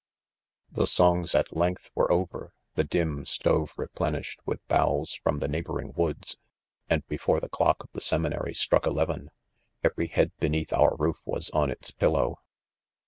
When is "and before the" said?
6.89-7.49